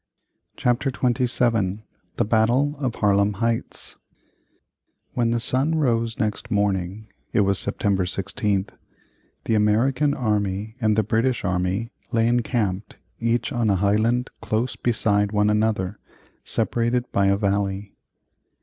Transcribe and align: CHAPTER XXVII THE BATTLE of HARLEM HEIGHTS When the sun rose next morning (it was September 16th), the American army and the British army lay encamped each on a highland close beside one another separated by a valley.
CHAPTER 0.57 0.89
XXVII 0.89 1.83
THE 2.17 2.25
BATTLE 2.25 2.75
of 2.79 2.95
HARLEM 2.95 3.33
HEIGHTS 3.33 3.97
When 5.13 5.29
the 5.29 5.39
sun 5.39 5.75
rose 5.75 6.17
next 6.17 6.49
morning 6.49 7.05
(it 7.33 7.41
was 7.41 7.59
September 7.59 8.05
16th), 8.05 8.69
the 9.43 9.53
American 9.53 10.15
army 10.15 10.75
and 10.81 10.95
the 10.95 11.03
British 11.03 11.45
army 11.45 11.91
lay 12.11 12.27
encamped 12.27 12.97
each 13.19 13.51
on 13.53 13.69
a 13.69 13.75
highland 13.75 14.31
close 14.41 14.75
beside 14.75 15.33
one 15.33 15.51
another 15.51 15.99
separated 16.43 17.05
by 17.11 17.27
a 17.27 17.37
valley. 17.37 17.93